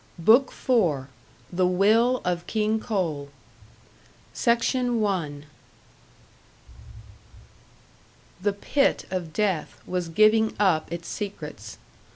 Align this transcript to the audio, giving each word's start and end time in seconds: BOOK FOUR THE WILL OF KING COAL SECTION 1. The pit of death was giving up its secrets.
BOOK 0.17 0.51
FOUR 0.51 1.09
THE 1.53 1.67
WILL 1.67 2.21
OF 2.25 2.47
KING 2.47 2.79
COAL 2.79 3.29
SECTION 4.33 4.99
1. 4.99 5.45
The 8.41 8.53
pit 8.53 9.05
of 9.11 9.31
death 9.31 9.79
was 9.85 10.09
giving 10.09 10.55
up 10.59 10.91
its 10.91 11.07
secrets. 11.07 11.77